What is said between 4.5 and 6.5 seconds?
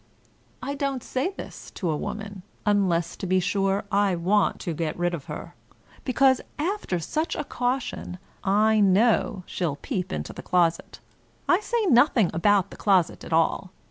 to get rid of her— ^because,